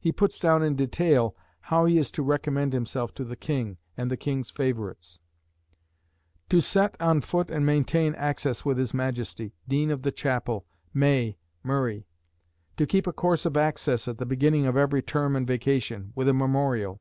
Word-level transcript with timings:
He 0.00 0.10
puts 0.10 0.40
down 0.40 0.64
in 0.64 0.74
detail 0.74 1.36
how 1.60 1.84
he 1.84 1.96
is 1.96 2.10
to 2.10 2.24
recommend 2.24 2.72
himself 2.72 3.14
to 3.14 3.22
the 3.24 3.36
King 3.36 3.76
and 3.96 4.10
the 4.10 4.16
King's 4.16 4.50
favourites 4.50 5.20
"To 6.48 6.60
set 6.60 7.00
on 7.00 7.20
foot 7.20 7.52
and 7.52 7.64
maintain 7.64 8.16
access 8.16 8.64
with 8.64 8.78
his 8.78 8.92
Majesty, 8.92 9.52
Dean 9.68 9.92
of 9.92 10.02
the 10.02 10.10
Chapel, 10.10 10.66
May, 10.92 11.36
Murray. 11.62 12.04
Keeping 12.78 13.08
a 13.08 13.12
course 13.12 13.46
of 13.46 13.56
access 13.56 14.08
at 14.08 14.18
the 14.18 14.26
beginning 14.26 14.66
of 14.66 14.76
every 14.76 15.02
term 15.02 15.36
and 15.36 15.46
vacation, 15.46 16.10
with 16.16 16.28
a 16.28 16.34
memorial. 16.34 17.00